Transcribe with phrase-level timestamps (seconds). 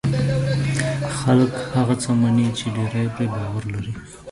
[1.17, 3.93] خلک هغه څه مني چې ډېری پرې باور لري.